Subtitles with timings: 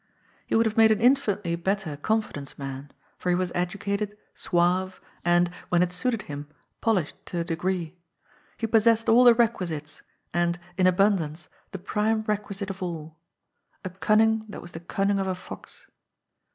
[0.47, 5.51] He would have made an infinitely better confidence man, for he was educated, suave, and,
[5.69, 6.47] when it suited him,
[6.81, 7.95] polished to a degree;
[8.57, 10.01] he possessed all the requisites,
[10.33, 13.15] and, in abun dance, the prime requisite of all
[13.85, 15.85] a cunning that was the cunning of a fox.